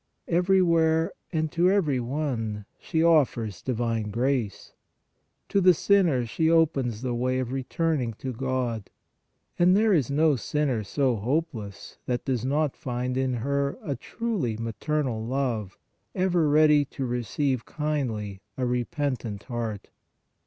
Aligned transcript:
Everywhere 0.27 1.13
and 1.31 1.51
to 1.51 1.69
every 1.69 1.99
one 1.99 2.65
she 2.79 3.03
offers 3.03 3.61
divine 3.61 4.09
grace; 4.09 4.73
to 5.49 5.61
the 5.61 5.75
sinner 5.75 6.25
she 6.25 6.49
opens 6.49 7.03
the 7.03 7.13
way 7.13 7.37
of 7.37 7.51
returning 7.51 8.13
to 8.13 8.33
God, 8.33 8.89
and 9.59 9.77
there 9.77 9.93
is 9.93 10.09
no 10.09 10.35
sinner 10.35 10.83
so 10.83 11.17
hopeless 11.17 11.99
that 12.07 12.25
does 12.25 12.43
not 12.43 12.75
find 12.75 13.15
in 13.15 13.33
her 13.35 13.77
a 13.83 13.95
truly 13.95 14.57
maternal 14.57 15.23
love 15.23 15.77
ever 16.15 16.49
ready 16.49 16.83
to 16.85 17.05
receive 17.05 17.65
kindly 17.67 18.41
a 18.57 18.65
repentant 18.65 19.43
heart. 19.43 19.91